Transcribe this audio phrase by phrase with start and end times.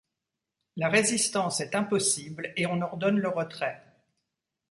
[0.77, 3.83] La résistance est impossible et on ordonne le retrait.